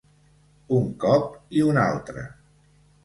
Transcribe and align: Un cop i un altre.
Un 0.77 0.87
cop 1.05 1.27
i 1.59 1.63
un 1.69 1.81
altre. 1.85 2.25